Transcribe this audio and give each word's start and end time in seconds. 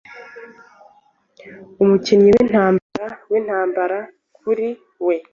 Umukinnyi 1.83 2.29
wintambara 2.35 3.07
wintambara 3.31 3.99
kuri 4.39 4.67
we 5.05 5.15